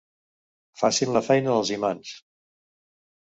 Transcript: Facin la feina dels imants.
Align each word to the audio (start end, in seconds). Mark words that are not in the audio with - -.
Facin 0.81 1.11
la 1.17 1.21
feina 1.27 1.51
dels 1.57 1.71
imants. 1.77 2.15